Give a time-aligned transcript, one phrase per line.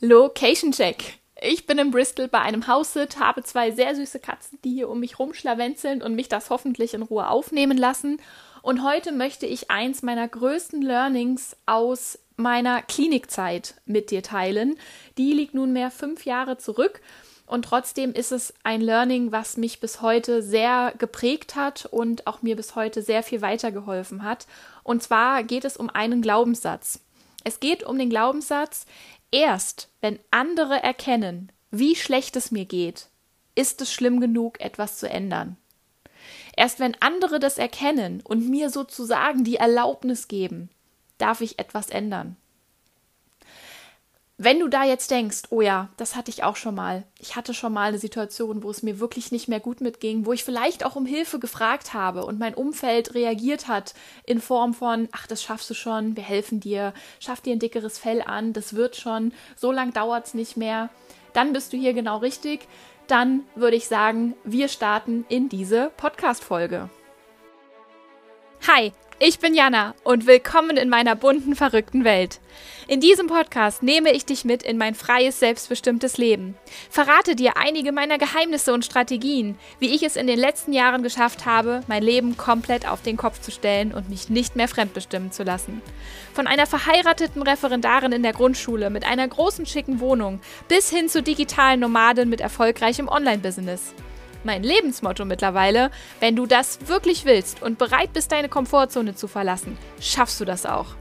[0.00, 1.18] Location Check.
[1.40, 5.00] Ich bin in Bristol bei einem House-Sit, habe zwei sehr süße Katzen, die hier um
[5.00, 8.20] mich rumschlawenzeln und mich das hoffentlich in Ruhe aufnehmen lassen.
[8.60, 14.78] Und heute möchte ich eins meiner größten Learnings aus meiner Klinikzeit mit dir teilen.
[15.16, 17.00] Die liegt nunmehr fünf Jahre zurück
[17.46, 22.42] und trotzdem ist es ein Learning, was mich bis heute sehr geprägt hat und auch
[22.42, 24.46] mir bis heute sehr viel weitergeholfen hat.
[24.82, 27.00] Und zwar geht es um einen Glaubenssatz.
[27.44, 28.86] Es geht um den Glaubenssatz,
[29.36, 33.10] Erst wenn andere erkennen, wie schlecht es mir geht,
[33.54, 35.58] ist es schlimm genug, etwas zu ändern.
[36.56, 40.70] Erst wenn andere das erkennen und mir sozusagen die Erlaubnis geben,
[41.18, 42.38] darf ich etwas ändern.
[44.38, 47.04] Wenn du da jetzt denkst, oh ja, das hatte ich auch schon mal.
[47.18, 50.34] Ich hatte schon mal eine Situation, wo es mir wirklich nicht mehr gut mitging, wo
[50.34, 53.94] ich vielleicht auch um Hilfe gefragt habe und mein Umfeld reagiert hat
[54.26, 57.98] in Form von, ach, das schaffst du schon, wir helfen dir, schaff dir ein dickeres
[57.98, 60.90] Fell an, das wird schon, so lang dauert es nicht mehr.
[61.32, 62.68] Dann bist du hier genau richtig.
[63.06, 66.90] Dann würde ich sagen, wir starten in diese Podcast-Folge.
[68.68, 72.38] Hi, ich bin Jana und willkommen in meiner bunten, verrückten Welt.
[72.86, 76.54] In diesem Podcast nehme ich dich mit in mein freies, selbstbestimmtes Leben.
[76.90, 81.46] Verrate dir einige meiner Geheimnisse und Strategien, wie ich es in den letzten Jahren geschafft
[81.46, 85.44] habe, mein Leben komplett auf den Kopf zu stellen und mich nicht mehr fremdbestimmen zu
[85.44, 85.80] lassen.
[86.34, 91.22] Von einer verheirateten Referendarin in der Grundschule mit einer großen, schicken Wohnung bis hin zu
[91.22, 93.94] digitalen Nomaden mit erfolgreichem Online-Business
[94.46, 95.90] mein Lebensmotto mittlerweile.
[96.20, 100.64] Wenn du das wirklich willst und bereit bist, deine Komfortzone zu verlassen, schaffst du das
[100.64, 100.94] auch.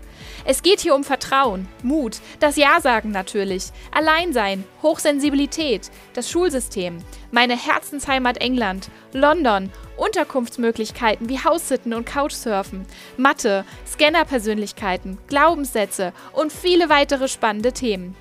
[0.48, 7.00] Es geht hier um Vertrauen, Mut, das Ja sagen natürlich, Alleinsein, Hochsensibilität, das Schulsystem,
[7.32, 12.86] meine Herzensheimat England, London, Unterkunftsmöglichkeiten wie Haussitten und Couchsurfen,
[13.18, 18.16] Mathe, Scannerpersönlichkeiten, Glaubenssätze und viele weitere spannende Themen.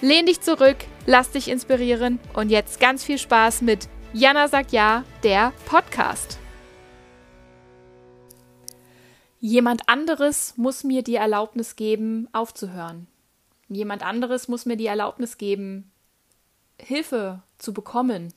[0.00, 5.02] Lehn dich zurück, lass dich inspirieren und jetzt ganz viel Spaß mit Jana sagt ja,
[5.24, 6.38] der Podcast.
[9.40, 13.08] Jemand anderes muss mir die Erlaubnis geben, aufzuhören.
[13.68, 15.90] Jemand anderes muss mir die Erlaubnis geben,
[16.78, 18.32] Hilfe zu bekommen.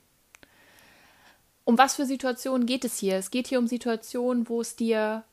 [1.63, 3.17] Um was für Situationen geht es hier?
[3.17, 5.25] Es geht hier um Situationen, wo es dir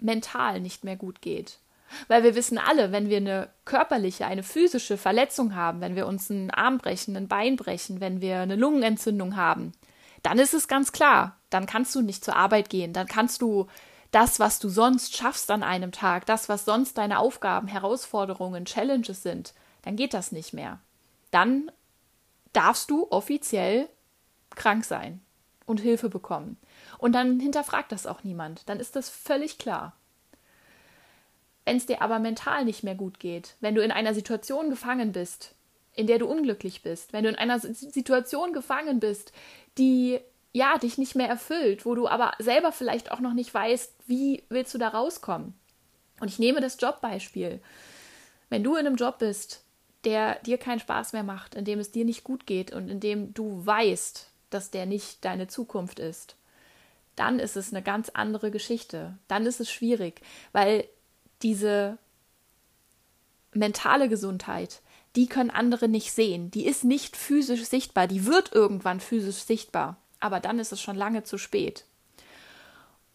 [0.00, 1.60] mental nicht mehr gut geht.
[2.08, 6.30] Weil wir wissen alle, wenn wir eine körperliche, eine physische Verletzung haben, wenn wir uns
[6.30, 9.72] einen Arm brechen, ein Bein brechen, wenn wir eine Lungenentzündung haben,
[10.22, 13.66] dann ist es ganz klar, dann kannst du nicht zur Arbeit gehen, dann kannst du
[14.10, 19.22] das, was du sonst schaffst an einem Tag, das, was sonst deine Aufgaben, Herausforderungen, Challenges
[19.22, 20.78] sind, dann geht das nicht mehr.
[21.30, 21.70] Dann
[22.52, 23.88] darfst du offiziell
[24.54, 25.20] krank sein
[25.66, 26.56] und Hilfe bekommen.
[26.98, 28.68] Und dann hinterfragt das auch niemand.
[28.68, 29.94] Dann ist das völlig klar.
[31.64, 35.12] Wenn es dir aber mental nicht mehr gut geht, wenn du in einer Situation gefangen
[35.12, 35.54] bist,
[35.94, 39.32] in der du unglücklich bist, wenn du in einer Situation gefangen bist,
[39.78, 40.20] die
[40.52, 44.44] ja dich nicht mehr erfüllt, wo du aber selber vielleicht auch noch nicht weißt, wie
[44.48, 45.54] willst du da rauskommen.
[46.20, 47.60] Und ich nehme das Jobbeispiel.
[48.50, 49.64] Wenn du in einem Job bist,
[50.04, 53.00] der dir keinen Spaß mehr macht, in dem es dir nicht gut geht und in
[53.00, 56.36] dem du weißt, dass der nicht deine Zukunft ist,
[57.16, 59.16] dann ist es eine ganz andere Geschichte.
[59.28, 60.20] Dann ist es schwierig,
[60.52, 60.86] weil
[61.44, 61.98] diese
[63.52, 64.82] mentale Gesundheit,
[65.14, 66.50] die können andere nicht sehen.
[66.50, 68.08] Die ist nicht physisch sichtbar.
[68.08, 69.96] Die wird irgendwann physisch sichtbar.
[70.18, 71.84] Aber dann ist es schon lange zu spät.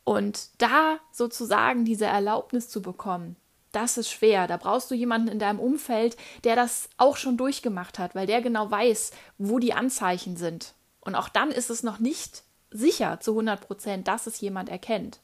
[0.05, 3.35] Und da sozusagen diese Erlaubnis zu bekommen,
[3.71, 4.47] das ist schwer.
[4.47, 8.41] Da brauchst du jemanden in deinem Umfeld, der das auch schon durchgemacht hat, weil der
[8.41, 10.73] genau weiß, wo die Anzeichen sind.
[11.01, 15.19] Und auch dann ist es noch nicht sicher zu 100 Prozent, dass es jemand erkennt.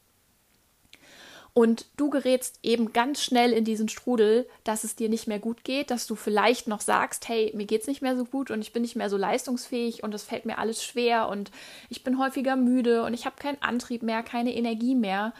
[1.57, 5.63] Und du gerätst eben ganz schnell in diesen Strudel, dass es dir nicht mehr gut
[5.63, 8.73] geht, dass du vielleicht noch sagst, hey, mir geht's nicht mehr so gut und ich
[8.73, 11.51] bin nicht mehr so leistungsfähig und es fällt mir alles schwer und
[11.89, 15.33] ich bin häufiger müde und ich habe keinen Antrieb mehr, keine Energie mehr.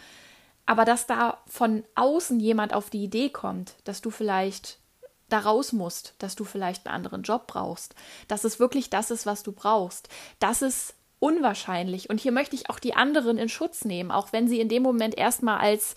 [0.65, 4.79] Aber dass da von außen jemand auf die Idee kommt, dass du vielleicht
[5.27, 7.93] da raus musst, dass du vielleicht einen anderen Job brauchst,
[8.29, 10.07] dass es wirklich das ist, was du brauchst,
[10.39, 10.93] das ist
[11.25, 12.11] unwahrscheinlich.
[12.11, 14.83] Und hier möchte ich auch die anderen in Schutz nehmen, auch wenn sie in dem
[14.83, 15.95] Moment erstmal als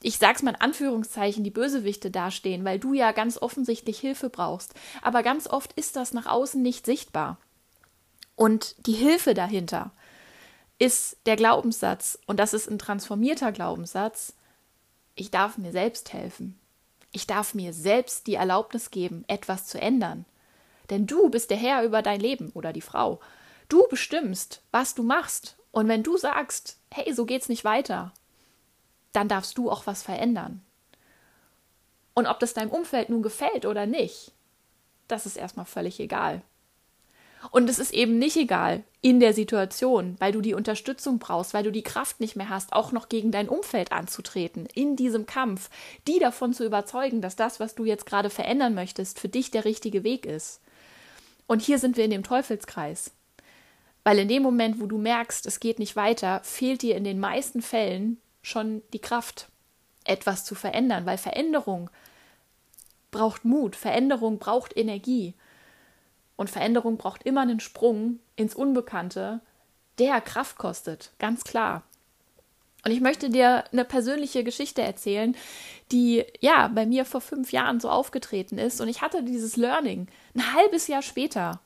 [0.00, 4.74] ich sag's mal in Anführungszeichen, die Bösewichte dastehen, weil du ja ganz offensichtlich Hilfe brauchst.
[5.02, 7.38] Aber ganz oft ist das nach außen nicht sichtbar.
[8.36, 9.90] Und die Hilfe dahinter
[10.78, 14.34] ist der Glaubenssatz, und das ist ein transformierter Glaubenssatz,
[15.16, 16.56] ich darf mir selbst helfen.
[17.10, 20.26] Ich darf mir selbst die Erlaubnis geben, etwas zu ändern.
[20.90, 23.18] Denn du bist der Herr über dein Leben oder die Frau.
[23.68, 25.56] Du bestimmst, was du machst.
[25.70, 28.12] Und wenn du sagst, hey, so geht's nicht weiter,
[29.12, 30.62] dann darfst du auch was verändern.
[32.14, 34.32] Und ob das deinem Umfeld nun gefällt oder nicht,
[35.06, 36.42] das ist erstmal völlig egal.
[37.50, 41.62] Und es ist eben nicht egal in der Situation, weil du die Unterstützung brauchst, weil
[41.62, 45.70] du die Kraft nicht mehr hast, auch noch gegen dein Umfeld anzutreten, in diesem Kampf,
[46.08, 49.64] die davon zu überzeugen, dass das, was du jetzt gerade verändern möchtest, für dich der
[49.64, 50.60] richtige Weg ist.
[51.46, 53.12] Und hier sind wir in dem Teufelskreis.
[54.08, 57.20] Weil in dem Moment, wo du merkst, es geht nicht weiter, fehlt dir in den
[57.20, 59.50] meisten Fällen schon die Kraft,
[60.02, 61.90] etwas zu verändern, weil Veränderung
[63.10, 65.34] braucht Mut, Veränderung braucht Energie.
[66.36, 69.40] Und Veränderung braucht immer einen Sprung ins Unbekannte,
[69.98, 71.82] der Kraft kostet, ganz klar.
[72.86, 75.36] Und ich möchte dir eine persönliche Geschichte erzählen,
[75.92, 78.80] die ja bei mir vor fünf Jahren so aufgetreten ist.
[78.80, 81.60] Und ich hatte dieses Learning ein halbes Jahr später.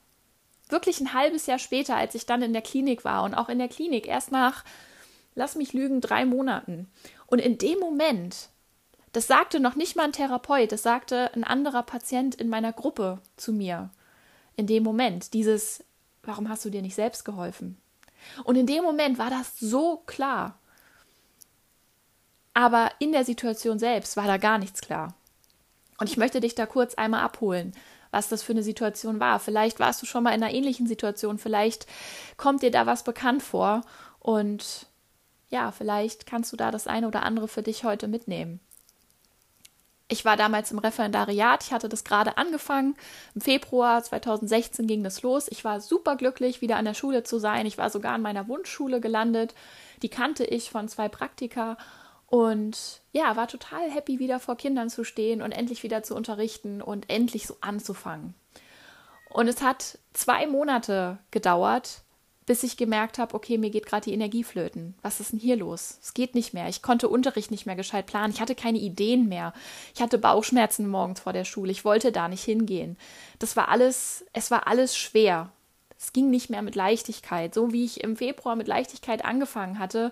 [0.69, 3.23] Wirklich ein halbes Jahr später, als ich dann in der Klinik war.
[3.23, 4.63] Und auch in der Klinik erst nach,
[5.35, 6.89] lass mich lügen, drei Monaten.
[7.27, 8.49] Und in dem Moment,
[9.11, 13.19] das sagte noch nicht mal ein Therapeut, das sagte ein anderer Patient in meiner Gruppe
[13.37, 13.89] zu mir
[14.55, 15.83] in dem Moment, dieses,
[16.23, 17.77] warum hast du dir nicht selbst geholfen?
[18.43, 20.57] Und in dem Moment war das so klar.
[22.53, 25.15] Aber in der Situation selbst war da gar nichts klar.
[25.97, 27.73] Und ich möchte dich da kurz einmal abholen,
[28.13, 29.39] was das für eine Situation war.
[29.39, 31.87] Vielleicht warst du schon mal in einer ähnlichen Situation, vielleicht
[32.37, 33.81] kommt dir da was bekannt vor
[34.19, 34.87] und
[35.49, 38.59] ja, vielleicht kannst du da das eine oder andere für dich heute mitnehmen
[40.13, 42.95] ich war damals im Referendariat, ich hatte das gerade angefangen.
[43.35, 45.47] Im Februar 2016 ging das los.
[45.49, 47.65] Ich war super glücklich, wieder an der Schule zu sein.
[47.65, 49.55] Ich war sogar an meiner Wunschschule gelandet.
[50.01, 51.77] Die kannte ich von zwei Praktika.
[52.33, 56.81] Und ja, war total happy, wieder vor Kindern zu stehen und endlich wieder zu unterrichten
[56.81, 58.33] und endlich so anzufangen.
[59.29, 62.01] Und es hat zwei Monate gedauert,
[62.47, 64.95] bis ich gemerkt habe, okay, mir geht gerade die Energie flöten.
[65.03, 65.99] Was ist denn hier los?
[66.01, 66.67] Es geht nicht mehr.
[66.69, 68.33] Ich konnte Unterricht nicht mehr gescheit planen.
[68.33, 69.53] Ich hatte keine Ideen mehr.
[69.93, 71.71] Ich hatte Bauchschmerzen morgens vor der Schule.
[71.71, 72.97] Ich wollte da nicht hingehen.
[73.37, 75.51] Das war alles, es war alles schwer.
[75.99, 77.53] Es ging nicht mehr mit Leichtigkeit.
[77.53, 80.11] So wie ich im Februar mit Leichtigkeit angefangen hatte,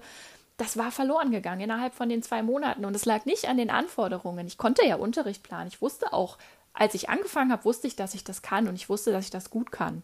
[0.61, 2.85] das war verloren gegangen innerhalb von den zwei Monaten.
[2.85, 4.45] Und es lag nicht an den Anforderungen.
[4.45, 5.67] Ich konnte ja Unterricht planen.
[5.67, 6.37] Ich wusste auch,
[6.73, 9.31] als ich angefangen habe, wusste ich, dass ich das kann und ich wusste, dass ich
[9.31, 10.03] das gut kann.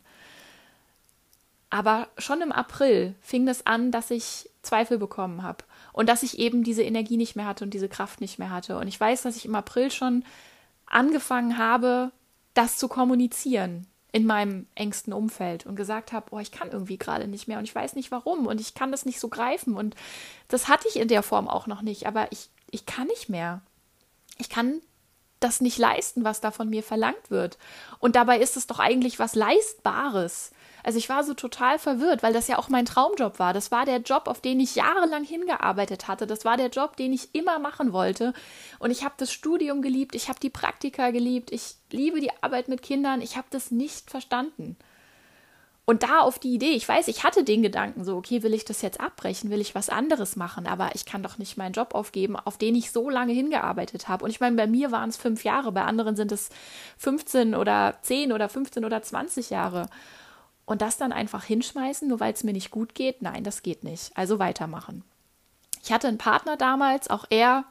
[1.70, 5.64] Aber schon im April fing das an, dass ich Zweifel bekommen habe
[5.94, 8.80] und dass ich eben diese Energie nicht mehr hatte und diese Kraft nicht mehr hatte.
[8.80, 10.26] Und ich weiß, dass ich im April schon
[10.88, 12.12] angefangen habe,
[12.56, 13.86] das zu kommunizieren
[14.18, 17.66] in meinem engsten Umfeld und gesagt habe, oh, ich kann irgendwie gerade nicht mehr und
[17.66, 19.96] ich weiß nicht warum und ich kann das nicht so greifen und
[20.48, 23.62] das hatte ich in der Form auch noch nicht, aber ich, ich kann nicht mehr.
[24.40, 24.82] Ich kann
[25.40, 27.60] das nicht leisten, was da von mir verlangt wird.
[28.00, 30.50] Und dabei ist es doch eigentlich was Leistbares.
[30.88, 33.52] Also ich war so total verwirrt, weil das ja auch mein Traumjob war.
[33.52, 36.26] Das war der Job, auf den ich jahrelang hingearbeitet hatte.
[36.26, 38.32] Das war der Job, den ich immer machen wollte.
[38.80, 42.70] Und ich habe das Studium geliebt, ich habe die Praktika geliebt, ich liebe die Arbeit
[42.70, 43.20] mit Kindern.
[43.20, 44.78] Ich habe das nicht verstanden.
[45.84, 48.64] Und da auf die Idee, ich weiß, ich hatte den Gedanken so, okay, will ich
[48.64, 51.96] das jetzt abbrechen, will ich was anderes machen, aber ich kann doch nicht meinen Job
[51.96, 54.24] aufgeben, auf den ich so lange hingearbeitet habe.
[54.24, 56.48] Und ich meine, bei mir waren es fünf Jahre, bei anderen sind es
[56.98, 59.90] 15 oder 10 oder 15 oder 20 Jahre.
[60.68, 63.22] Und das dann einfach hinschmeißen, nur weil es mir nicht gut geht?
[63.24, 64.16] Nein, das geht nicht.
[64.16, 65.04] Also weitermachen.
[65.82, 67.64] Ich hatte einen Partner damals, auch er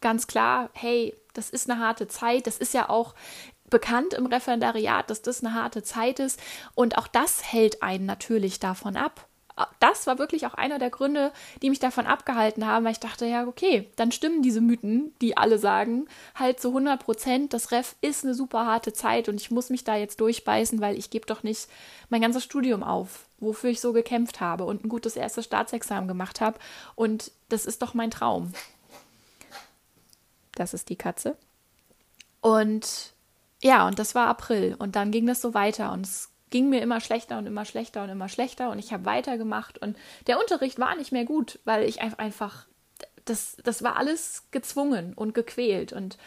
[0.00, 2.48] ganz klar, hey, das ist eine harte Zeit.
[2.48, 3.14] Das ist ja auch
[3.70, 6.40] bekannt im Referendariat, dass das eine harte Zeit ist.
[6.74, 9.28] Und auch das hält einen natürlich davon ab
[9.80, 13.26] das war wirklich auch einer der Gründe, die mich davon abgehalten haben, weil ich dachte,
[13.26, 17.94] ja, okay, dann stimmen diese Mythen, die alle sagen, halt zu 100 Prozent, das Ref
[18.00, 21.26] ist eine super harte Zeit und ich muss mich da jetzt durchbeißen, weil ich gebe
[21.26, 21.68] doch nicht
[22.08, 26.40] mein ganzes Studium auf, wofür ich so gekämpft habe und ein gutes erstes Staatsexamen gemacht
[26.40, 26.58] habe
[26.94, 28.52] und das ist doch mein Traum.
[30.54, 31.36] Das ist die Katze.
[32.40, 33.12] Und
[33.62, 36.80] ja, und das war April und dann ging das so weiter und es ging mir
[36.82, 39.96] immer schlechter und immer schlechter und immer schlechter und ich habe weitergemacht und
[40.28, 42.66] der Unterricht war nicht mehr gut, weil ich einfach,
[43.24, 46.18] das, das war alles gezwungen und gequält und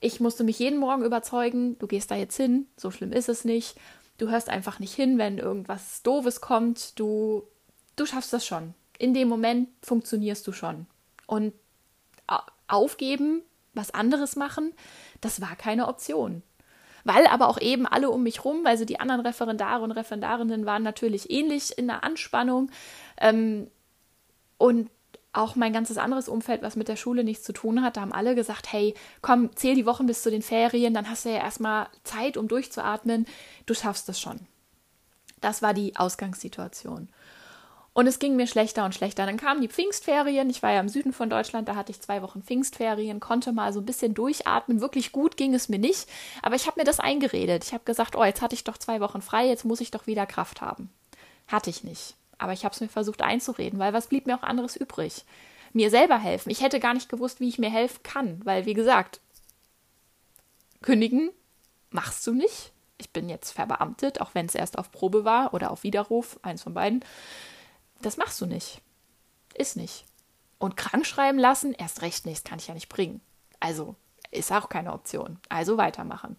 [0.00, 3.44] ich musste mich jeden Morgen überzeugen, du gehst da jetzt hin, so schlimm ist es
[3.44, 3.76] nicht,
[4.18, 7.44] du hörst einfach nicht hin, wenn irgendwas Doofes kommt, du,
[7.94, 8.74] du schaffst das schon.
[8.98, 10.86] In dem Moment funktionierst du schon.
[11.26, 11.52] Und
[12.66, 13.42] aufgeben,
[13.74, 14.72] was anderes machen,
[15.20, 16.42] das war keine Option
[17.06, 20.82] weil aber auch eben alle um mich rum, also die anderen Referendare und Referendarinnen waren
[20.82, 22.70] natürlich ähnlich in der Anspannung
[23.20, 23.68] ähm,
[24.58, 24.90] und
[25.32, 28.12] auch mein ganzes anderes Umfeld, was mit der Schule nichts zu tun hat, da haben
[28.12, 31.36] alle gesagt, hey, komm, zähl die Wochen bis zu den Ferien, dann hast du ja
[31.36, 33.26] erstmal Zeit, um durchzuatmen,
[33.66, 34.40] du schaffst das schon.
[35.40, 37.08] Das war die Ausgangssituation.
[37.96, 39.24] Und es ging mir schlechter und schlechter.
[39.24, 40.50] Dann kamen die Pfingstferien.
[40.50, 43.72] Ich war ja im Süden von Deutschland, da hatte ich zwei Wochen Pfingstferien, konnte mal
[43.72, 44.82] so ein bisschen durchatmen.
[44.82, 46.06] Wirklich gut ging es mir nicht.
[46.42, 47.64] Aber ich habe mir das eingeredet.
[47.64, 50.06] Ich habe gesagt, oh, jetzt hatte ich doch zwei Wochen frei, jetzt muss ich doch
[50.06, 50.90] wieder Kraft haben.
[51.48, 52.16] Hatte ich nicht.
[52.36, 55.24] Aber ich habe es mir versucht einzureden, weil was blieb mir auch anderes übrig?
[55.72, 56.50] Mir selber helfen.
[56.50, 59.20] Ich hätte gar nicht gewusst, wie ich mir helfen kann, weil, wie gesagt,
[60.82, 61.30] kündigen
[61.88, 62.72] machst du nicht.
[62.98, 66.62] Ich bin jetzt verbeamtet, auch wenn es erst auf Probe war oder auf Widerruf, eins
[66.62, 67.02] von beiden.
[68.02, 68.82] Das machst du nicht.
[69.54, 70.04] Ist nicht.
[70.58, 73.20] Und krank schreiben lassen, erst recht nicht, das kann ich ja nicht bringen.
[73.60, 73.96] Also
[74.30, 75.38] ist auch keine Option.
[75.48, 76.36] Also weitermachen.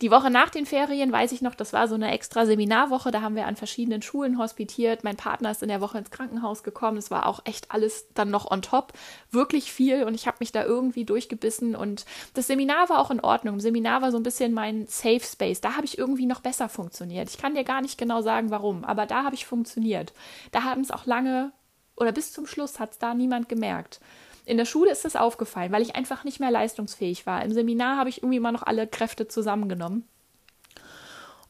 [0.00, 3.20] Die Woche nach den Ferien weiß ich noch, das war so eine extra Seminarwoche, da
[3.20, 5.04] haben wir an verschiedenen Schulen hospitiert.
[5.04, 6.96] Mein Partner ist in der Woche ins Krankenhaus gekommen.
[6.96, 8.94] Es war auch echt alles dann noch on top.
[9.30, 13.20] Wirklich viel und ich habe mich da irgendwie durchgebissen und das Seminar war auch in
[13.20, 13.56] Ordnung.
[13.56, 15.60] Im Seminar war so ein bisschen mein Safe Space.
[15.60, 17.28] Da habe ich irgendwie noch besser funktioniert.
[17.28, 20.14] Ich kann dir gar nicht genau sagen, warum, aber da habe ich funktioniert.
[20.50, 21.52] Da haben es auch lange
[21.96, 24.00] oder bis zum Schluss hat es da niemand gemerkt.
[24.44, 27.44] In der Schule ist das aufgefallen, weil ich einfach nicht mehr leistungsfähig war.
[27.44, 30.06] Im Seminar habe ich irgendwie immer noch alle Kräfte zusammengenommen.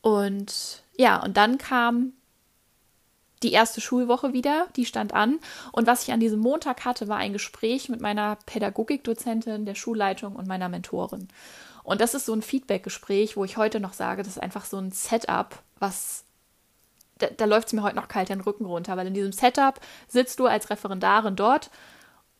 [0.03, 2.13] Und ja, und dann kam
[3.43, 5.39] die erste Schulwoche wieder, die stand an.
[5.73, 10.37] Und was ich an diesem Montag hatte, war ein Gespräch mit meiner Pädagogikdozentin, der Schulleitung
[10.37, 11.29] und meiner Mentorin.
[11.83, 14.77] Und das ist so ein Feedback-Gespräch, wo ich heute noch sage, das ist einfach so
[14.77, 16.25] ein Setup, was
[17.21, 19.79] da, da läuft es mir heute noch kalt den Rücken runter, weil in diesem Setup
[20.09, 21.71] sitzt du als Referendarin dort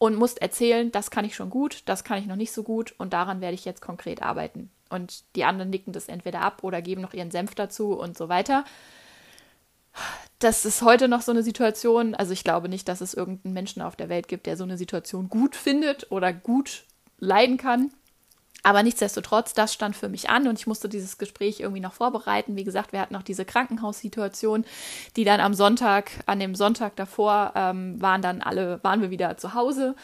[0.01, 2.95] und musst erzählen, das kann ich schon gut, das kann ich noch nicht so gut
[2.97, 4.71] und daran werde ich jetzt konkret arbeiten.
[4.89, 8.31] Und die anderen nicken das entweder ab oder geben noch ihren Senf dazu und so
[8.31, 8.65] weiter.
[10.39, 13.83] Das ist heute noch so eine Situation, also ich glaube nicht, dass es irgendeinen Menschen
[13.83, 16.85] auf der Welt gibt, der so eine Situation gut findet oder gut
[17.19, 17.93] leiden kann.
[18.63, 22.57] Aber nichtsdestotrotz, das stand für mich an und ich musste dieses Gespräch irgendwie noch vorbereiten.
[22.57, 24.65] Wie gesagt, wir hatten noch diese Krankenhaussituation,
[25.17, 29.37] die dann am Sonntag, an dem Sonntag davor, ähm, waren dann alle, waren wir wieder
[29.37, 29.95] zu Hause.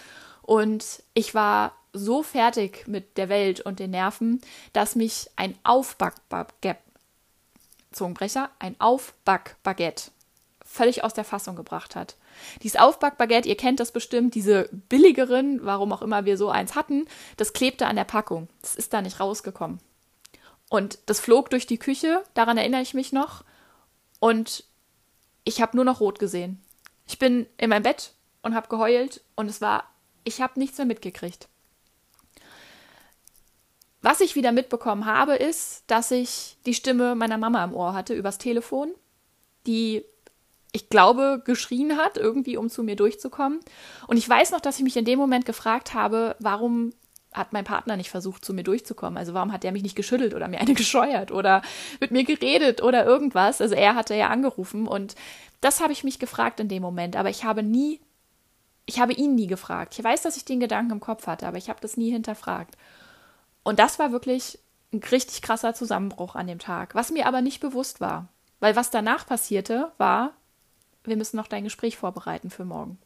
[0.42, 4.40] Und ich war so fertig mit der Welt und den Nerven,
[4.72, 6.80] dass mich ein Aufbackbaguette,
[7.92, 10.10] Zungenbrecher, ein Aufbackbaguette
[10.64, 12.16] völlig aus der Fassung gebracht hat.
[12.62, 17.06] Dieses Aufbackbaguette, ihr kennt das bestimmt, diese billigeren, warum auch immer wir so eins hatten,
[17.36, 18.48] das klebte an der Packung.
[18.62, 19.80] Das ist da nicht rausgekommen.
[20.68, 23.44] Und das flog durch die Küche, daran erinnere ich mich noch.
[24.18, 24.64] Und
[25.44, 26.60] ich habe nur noch rot gesehen.
[27.06, 28.12] Ich bin in meinem Bett
[28.42, 29.84] und habe geheult und es war,
[30.24, 31.48] ich habe nichts mehr mitgekriegt.
[34.02, 38.14] Was ich wieder mitbekommen habe, ist, dass ich die Stimme meiner Mama im Ohr hatte
[38.14, 38.94] übers Telefon,
[39.66, 40.04] die
[40.76, 43.60] ich glaube, geschrien hat, irgendwie, um zu mir durchzukommen.
[44.06, 46.92] Und ich weiß noch, dass ich mich in dem Moment gefragt habe, warum
[47.32, 49.16] hat mein Partner nicht versucht, zu mir durchzukommen?
[49.16, 51.62] Also warum hat er mich nicht geschüttelt oder mir eine gescheuert oder
[51.98, 53.60] mit mir geredet oder irgendwas?
[53.60, 55.14] Also er hatte ja angerufen und
[55.62, 58.00] das habe ich mich gefragt in dem Moment, aber ich habe nie,
[58.84, 59.98] ich habe ihn nie gefragt.
[59.98, 62.76] Ich weiß, dass ich den Gedanken im Kopf hatte, aber ich habe das nie hinterfragt.
[63.62, 64.58] Und das war wirklich
[64.92, 68.28] ein richtig krasser Zusammenbruch an dem Tag, was mir aber nicht bewusst war.
[68.60, 70.32] Weil was danach passierte, war,
[71.08, 72.98] wir müssen noch dein Gespräch vorbereiten für morgen.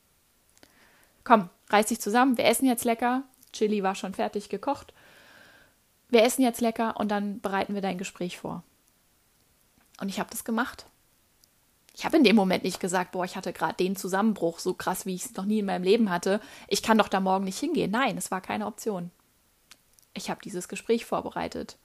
[1.25, 3.25] Komm, reiß dich zusammen, wir essen jetzt lecker.
[3.53, 4.93] Chili war schon fertig gekocht.
[6.09, 8.63] Wir essen jetzt lecker und dann bereiten wir dein Gespräch vor.
[10.01, 10.87] Und ich habe das gemacht.
[11.95, 15.07] Ich habe in dem Moment nicht gesagt, boah, ich hatte gerade den Zusammenbruch, so krass,
[15.07, 16.41] wie ich es noch nie in meinem Leben hatte.
[16.69, 17.91] Ich kann doch da morgen nicht hingehen.
[17.91, 19.11] Nein, es war keine Option.
[20.15, 21.77] Ich habe dieses Gespräch vorbereitet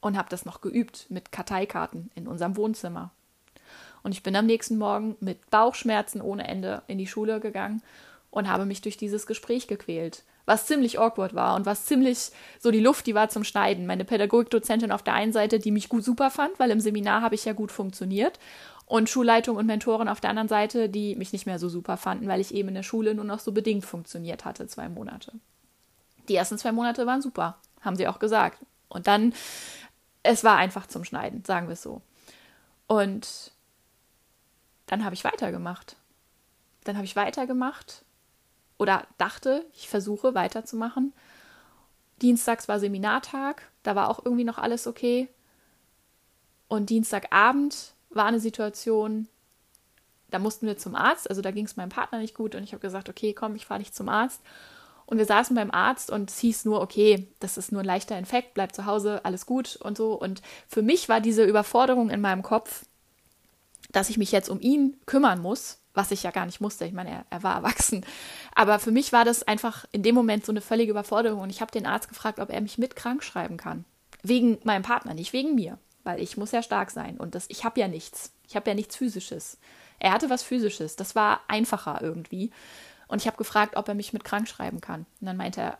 [0.00, 3.10] und habe das noch geübt mit Karteikarten in unserem Wohnzimmer.
[4.06, 7.82] Und ich bin am nächsten Morgen mit Bauchschmerzen ohne Ende in die Schule gegangen
[8.30, 10.22] und habe mich durch dieses Gespräch gequält.
[10.44, 13.84] Was ziemlich awkward war und was ziemlich so die Luft, die war zum Schneiden.
[13.84, 17.34] Meine Pädagogikdozentin auf der einen Seite, die mich gut super fand, weil im Seminar habe
[17.34, 18.38] ich ja gut funktioniert.
[18.84, 22.28] Und Schulleitung und Mentoren auf der anderen Seite, die mich nicht mehr so super fanden,
[22.28, 25.32] weil ich eben in der Schule nur noch so bedingt funktioniert hatte, zwei Monate.
[26.28, 28.60] Die ersten zwei Monate waren super, haben sie auch gesagt.
[28.88, 29.34] Und dann,
[30.22, 32.02] es war einfach zum Schneiden, sagen wir es so.
[32.86, 33.50] Und
[34.86, 35.96] dann habe ich weitergemacht.
[36.84, 38.04] Dann habe ich weitergemacht
[38.78, 41.12] oder dachte, ich versuche weiterzumachen.
[42.22, 45.28] Dienstags war Seminartag, da war auch irgendwie noch alles okay.
[46.68, 49.28] Und Dienstagabend war eine Situation,
[50.30, 52.72] da mussten wir zum Arzt, also da ging es meinem Partner nicht gut und ich
[52.72, 54.40] habe gesagt, okay, komm, ich fahre nicht zum Arzt.
[55.06, 58.18] Und wir saßen beim Arzt und es hieß nur, okay, das ist nur ein leichter
[58.18, 60.14] Infekt, bleib zu Hause, alles gut und so.
[60.14, 62.86] Und für mich war diese Überforderung in meinem Kopf
[63.90, 66.84] dass ich mich jetzt um ihn kümmern muss, was ich ja gar nicht musste.
[66.84, 68.04] Ich meine, er, er, war erwachsen.
[68.54, 71.40] Aber für mich war das einfach in dem Moment so eine völlige Überforderung.
[71.40, 73.84] Und ich habe den Arzt gefragt, ob er mich mit krank schreiben kann.
[74.22, 75.78] Wegen meinem Partner, nicht wegen mir.
[76.04, 78.32] weil ich muss ja stark sein und das, ich habe ja nichts.
[78.46, 79.58] Ich habe ja nichts Physisches.
[79.98, 80.94] Er hatte was Physisches.
[80.94, 82.52] Das war einfacher irgendwie.
[83.08, 85.06] Und ich habe gefragt, ob er mich mit krank schreiben kann.
[85.20, 85.78] Und dann meinte er,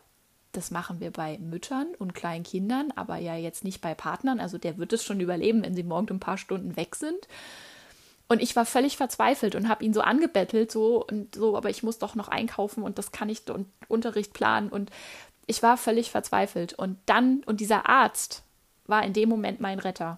[0.51, 4.39] das machen wir bei Müttern und kleinen Kindern, aber ja jetzt nicht bei Partnern.
[4.39, 7.27] Also der wird es schon überleben, wenn sie morgen ein paar Stunden weg sind.
[8.29, 11.81] Und ich war völlig verzweifelt und habe ihn so angebettelt, so und so, aber ich
[11.81, 14.69] muss doch noch einkaufen und das kann ich und Unterricht planen.
[14.69, 14.91] Und
[15.45, 16.73] ich war völlig verzweifelt.
[16.73, 18.43] Und dann, und dieser Arzt
[18.85, 20.17] war in dem Moment mein Retter,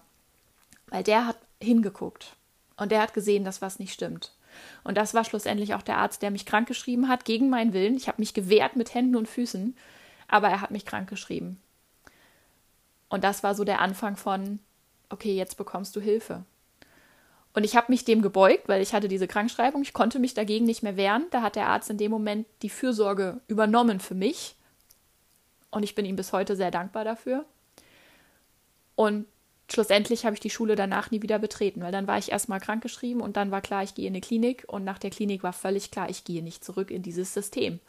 [0.88, 2.34] weil der hat hingeguckt
[2.76, 4.32] und der hat gesehen, dass was nicht stimmt.
[4.82, 7.96] Und das war schlussendlich auch der Arzt, der mich krankgeschrieben hat, gegen meinen Willen.
[7.96, 9.76] Ich habe mich gewehrt mit Händen und Füßen,
[10.26, 11.60] aber er hat mich krankgeschrieben.
[13.08, 14.58] Und das war so der Anfang von,
[15.08, 16.44] okay, jetzt bekommst du Hilfe.
[17.52, 19.82] Und ich habe mich dem gebeugt, weil ich hatte diese Krankschreibung.
[19.82, 21.26] Ich konnte mich dagegen nicht mehr wehren.
[21.30, 24.54] Da hat der Arzt in dem Moment die Fürsorge übernommen für mich.
[25.70, 27.44] Und ich bin ihm bis heute sehr dankbar dafür.
[28.94, 29.26] Und
[29.70, 33.22] schlussendlich habe ich die Schule danach nie wieder betreten, weil dann war ich erstmal krankgeschrieben
[33.22, 35.90] und dann war klar, ich gehe in eine Klinik und nach der Klinik war völlig
[35.90, 37.80] klar, ich gehe nicht zurück in dieses System.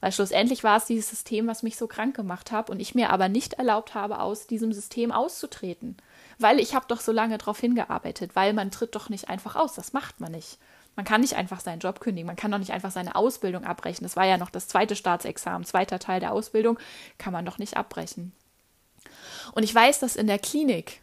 [0.00, 3.10] Weil schlussendlich war es dieses System, was mich so krank gemacht hat und ich mir
[3.10, 5.96] aber nicht erlaubt habe, aus diesem System auszutreten.
[6.42, 9.74] Weil ich habe doch so lange darauf hingearbeitet, weil man tritt doch nicht einfach aus,
[9.74, 10.58] das macht man nicht.
[10.96, 14.04] Man kann nicht einfach seinen Job kündigen, man kann doch nicht einfach seine Ausbildung abbrechen.
[14.04, 16.78] Das war ja noch das zweite Staatsexamen, zweiter Teil der Ausbildung,
[17.16, 18.32] kann man doch nicht abbrechen.
[19.52, 21.00] Und ich weiß, dass in der Klinik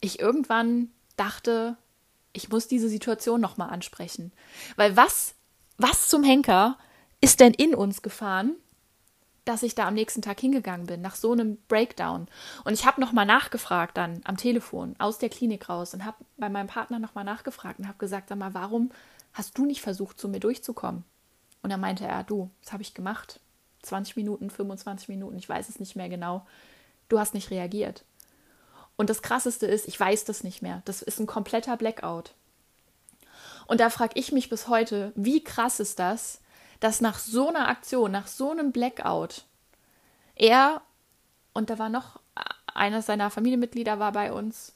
[0.00, 1.76] ich irgendwann dachte,
[2.32, 4.32] ich muss diese Situation nochmal ansprechen.
[4.76, 5.34] Weil was,
[5.76, 6.78] was zum Henker
[7.20, 8.54] ist denn in uns gefahren,
[9.48, 12.26] dass ich da am nächsten Tag hingegangen bin, nach so einem Breakdown.
[12.64, 16.50] Und ich habe nochmal nachgefragt dann am Telefon aus der Klinik raus und habe bei
[16.50, 18.90] meinem Partner nochmal nachgefragt und habe gesagt, sag mal, warum
[19.32, 21.02] hast du nicht versucht, zu mir durchzukommen?
[21.62, 23.40] Und dann meinte er, du, das habe ich gemacht.
[23.82, 26.46] 20 Minuten, 25 Minuten, ich weiß es nicht mehr genau.
[27.08, 28.04] Du hast nicht reagiert.
[28.96, 30.82] Und das Krasseste ist, ich weiß das nicht mehr.
[30.84, 32.34] Das ist ein kompletter Blackout.
[33.66, 36.40] Und da frage ich mich bis heute, wie krass ist das,
[36.80, 39.44] dass nach so einer Aktion, nach so einem Blackout,
[40.34, 40.82] er
[41.52, 42.20] und da war noch
[42.72, 44.74] einer seiner Familienmitglieder war bei uns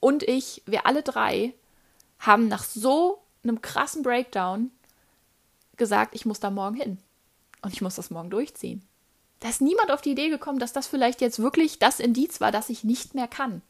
[0.00, 1.54] und ich, wir alle drei,
[2.18, 4.70] haben nach so einem krassen Breakdown
[5.76, 6.98] gesagt, ich muss da morgen hin
[7.62, 8.82] und ich muss das morgen durchziehen.
[9.40, 12.50] Da ist niemand auf die Idee gekommen, dass das vielleicht jetzt wirklich das Indiz war,
[12.50, 13.60] dass ich nicht mehr kann.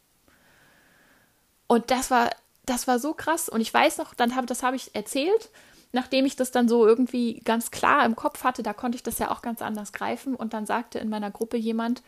[1.66, 2.31] Und das war,
[2.66, 3.49] das war so krass.
[3.49, 5.51] Und ich weiß noch, dann habe, das habe ich erzählt,
[5.94, 9.18] nachdem ich das dann so irgendwie ganz klar im Kopf hatte, da konnte ich das
[9.18, 10.35] ja auch ganz anders greifen.
[10.35, 12.02] Und dann sagte in meiner Gruppe jemand,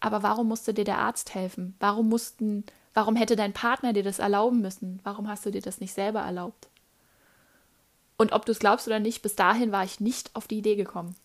[0.00, 1.74] aber warum musste dir der Arzt helfen?
[1.80, 5.00] Warum mussten, warum hätte dein Partner dir das erlauben müssen?
[5.04, 6.68] Warum hast du dir das nicht selber erlaubt?
[8.18, 10.76] Und ob du es glaubst oder nicht, bis dahin war ich nicht auf die Idee
[10.76, 11.16] gekommen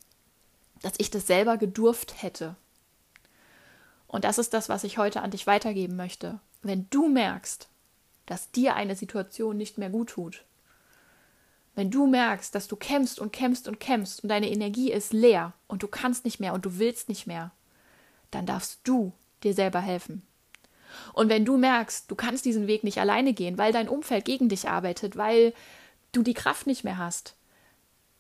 [0.82, 2.56] dass ich das selber gedurft hätte.
[4.08, 6.40] Und das ist das, was ich heute an dich weitergeben möchte.
[6.62, 7.70] Wenn du merkst,
[8.26, 10.44] dass dir eine Situation nicht mehr gut tut,
[11.76, 15.54] wenn du merkst, dass du kämpfst und kämpfst und kämpfst und deine Energie ist leer
[15.68, 17.52] und du kannst nicht mehr und du willst nicht mehr,
[18.30, 20.22] dann darfst du dir selber helfen.
[21.14, 24.50] Und wenn du merkst, du kannst diesen Weg nicht alleine gehen, weil dein Umfeld gegen
[24.50, 25.54] dich arbeitet, weil
[26.12, 27.36] du die Kraft nicht mehr hast,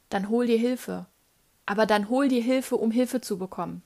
[0.09, 1.05] dann hol dir Hilfe.
[1.65, 3.81] Aber dann hol dir Hilfe, um Hilfe zu bekommen.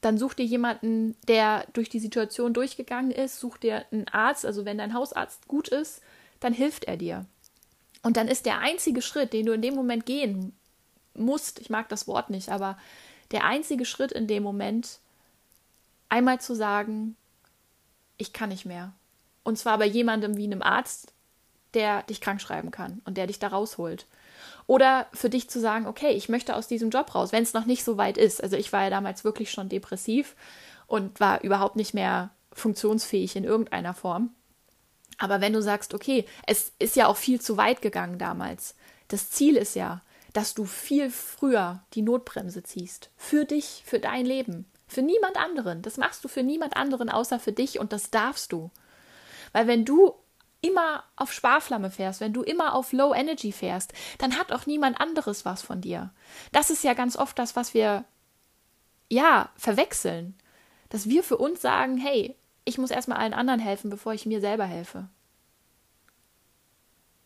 [0.00, 4.66] Dann such dir jemanden, der durch die Situation durchgegangen ist, such dir einen Arzt, also
[4.66, 6.02] wenn dein Hausarzt gut ist,
[6.40, 7.24] dann hilft er dir.
[8.04, 10.52] Und dann ist der einzige Schritt, den du in dem Moment gehen
[11.14, 12.76] musst, ich mag das Wort nicht, aber
[13.30, 15.00] der einzige Schritt in dem Moment,
[16.10, 17.16] einmal zu sagen,
[18.18, 18.92] ich kann nicht mehr.
[19.42, 21.14] Und zwar bei jemandem wie einem Arzt,
[21.72, 24.06] der dich krank schreiben kann und der dich da rausholt.
[24.66, 27.64] Oder für dich zu sagen, okay, ich möchte aus diesem Job raus, wenn es noch
[27.64, 28.42] nicht so weit ist.
[28.42, 30.36] Also ich war ja damals wirklich schon depressiv
[30.86, 34.30] und war überhaupt nicht mehr funktionsfähig in irgendeiner Form.
[35.18, 38.74] Aber wenn du sagst, okay, es ist ja auch viel zu weit gegangen damals.
[39.08, 43.10] Das Ziel ist ja, dass du viel früher die Notbremse ziehst.
[43.16, 44.66] Für dich, für dein Leben.
[44.86, 45.82] Für niemand anderen.
[45.82, 48.70] Das machst du für niemand anderen außer für dich und das darfst du.
[49.52, 50.14] Weil wenn du
[50.60, 55.00] immer auf Sparflamme fährst, wenn du immer auf Low Energy fährst, dann hat auch niemand
[55.00, 56.10] anderes was von dir.
[56.52, 58.04] Das ist ja ganz oft das, was wir
[59.10, 60.36] ja verwechseln,
[60.88, 64.40] dass wir für uns sagen, hey, ich muss erstmal allen anderen helfen, bevor ich mir
[64.40, 65.08] selber helfe.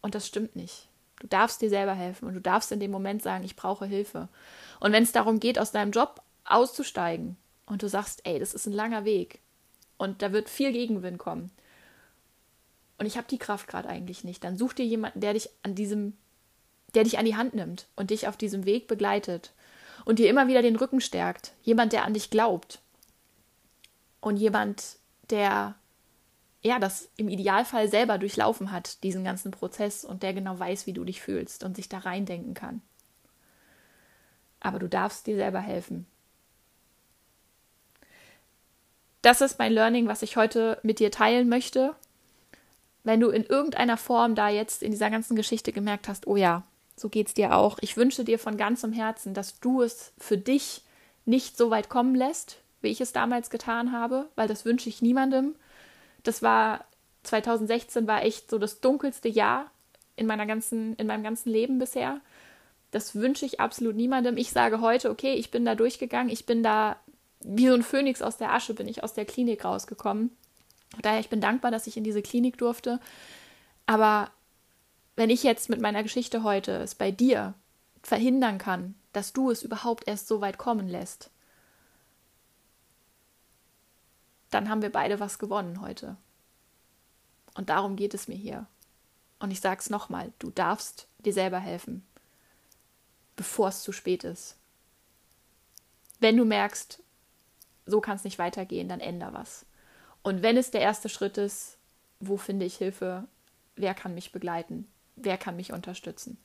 [0.01, 0.89] Und das stimmt nicht.
[1.21, 4.29] Du darfst dir selber helfen und du darfst in dem Moment sagen, ich brauche Hilfe.
[4.79, 8.67] Und wenn es darum geht, aus deinem Job auszusteigen und du sagst, ey, das ist
[8.67, 9.41] ein langer Weg
[9.97, 11.51] und da wird viel Gegenwind kommen,
[12.99, 15.75] und ich habe die Kraft gerade eigentlich nicht, dann such dir jemanden, der dich an
[15.75, 16.17] diesem,
[16.95, 19.53] der dich an die Hand nimmt und dich auf diesem Weg begleitet
[20.05, 21.53] und dir immer wieder den Rücken stärkt.
[21.63, 22.81] Jemand, der an dich glaubt.
[24.21, 24.98] Und jemand,
[25.31, 25.75] der
[26.63, 30.93] ja, das im Idealfall selber durchlaufen hat, diesen ganzen Prozess und der genau weiß, wie
[30.93, 32.83] du dich fühlst und sich da reindenken kann.
[34.61, 36.07] Aber du darfst dir selber helfen.
[39.23, 41.95] Das ist mein Learning, was ich heute mit dir teilen möchte.
[43.05, 46.65] Wenn du in irgendeiner Form da jetzt in dieser ganzen Geschichte gemerkt hast, oh ja,
[46.97, 47.79] so geht's dir auch.
[47.81, 50.83] Ich wünsche dir von ganzem Herzen, dass du es für dich
[51.25, 55.03] nicht so weit kommen lässt, wie ich es damals getan habe, weil das wünsche ich
[55.03, 55.55] niemandem.
[56.23, 56.85] Das war
[57.25, 59.71] 2016 war echt so das dunkelste Jahr
[60.17, 62.21] in meiner ganzen in meinem ganzen Leben bisher.
[62.91, 64.37] Das wünsche ich absolut niemandem.
[64.37, 66.97] Ich sage heute, okay, ich bin da durchgegangen, ich bin da
[67.41, 70.31] wie so ein Phönix aus der Asche bin ich aus der Klinik rausgekommen.
[71.03, 72.99] Daher ich bin dankbar, dass ich in diese Klinik durfte.
[73.87, 74.31] Aber
[75.17, 77.55] wenn ich jetzt mit meiner Geschichte heute es bei dir
[78.03, 81.31] verhindern kann, dass du es überhaupt erst so weit kommen lässt,
[84.51, 86.17] dann haben wir beide was gewonnen heute.
[87.55, 88.67] Und darum geht es mir hier.
[89.39, 92.07] Und ich sage es nochmal, du darfst dir selber helfen,
[93.37, 94.57] bevor es zu spät ist.
[96.21, 97.01] Wenn du merkst,
[97.87, 99.65] so kann es nicht weitergehen, dann änder was.
[100.23, 101.79] Und wenn es der erste Schritt ist,
[102.21, 103.25] wo finde ich Hilfe,
[103.77, 106.39] wer kann mich begleiten, wer kann mich unterstützen.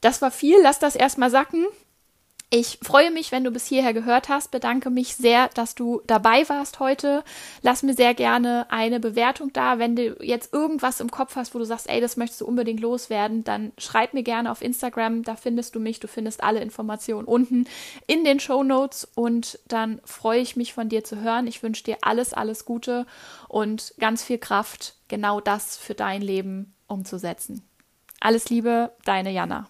[0.00, 1.66] Das war viel, lass das erstmal sacken.
[2.52, 6.48] Ich freue mich, wenn du bis hierher gehört hast, bedanke mich sehr, dass du dabei
[6.48, 7.22] warst heute.
[7.62, 9.78] Lass mir sehr gerne eine Bewertung da.
[9.78, 12.80] Wenn du jetzt irgendwas im Kopf hast, wo du sagst, ey, das möchtest du unbedingt
[12.80, 17.28] loswerden, dann schreib mir gerne auf Instagram, da findest du mich, du findest alle Informationen
[17.28, 17.68] unten
[18.08, 21.46] in den Show Notes und dann freue ich mich von dir zu hören.
[21.46, 23.06] Ich wünsche dir alles, alles Gute
[23.46, 27.62] und ganz viel Kraft, genau das für dein Leben umzusetzen.
[28.18, 29.68] Alles Liebe, deine Jana.